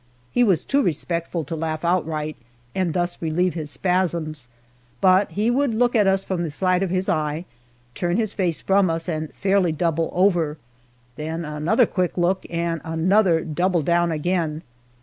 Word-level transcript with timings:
He 0.31 0.43
was 0.43 0.63
too 0.63 0.81
respectful 0.81 1.43
to 1.43 1.55
laugh 1.55 1.85
outright 1.85 2.35
and 2.73 2.91
thus 2.95 3.21
relieve 3.21 3.53
his 3.53 3.69
spasms, 3.69 4.47
but 4.99 5.29
he 5.29 5.51
would 5.51 5.75
look 5.75 5.95
at 5.95 6.07
us 6.07 6.25
from 6.25 6.41
the 6.41 6.49
side 6.49 6.81
of 6.81 6.89
his 6.89 7.07
eye, 7.07 7.45
turn 7.93 8.17
his 8.17 8.33
face 8.33 8.61
from 8.61 8.89
us 8.89 9.07
and 9.07 9.31
fairly 9.35 9.71
double 9.71 10.09
over 10.11 10.57
then 11.17 11.45
another 11.45 11.85
quick 11.85 12.17
look, 12.17 12.47
and 12.49 12.81
another 12.83 13.41
double 13.41 13.83
down 13.83 14.11
again. 14.11 14.63